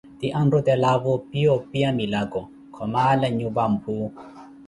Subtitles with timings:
[0.19, 2.41] Ti anrutelaavo opiya opiya milako,
[2.73, 3.93] khoomala nyupa mphu.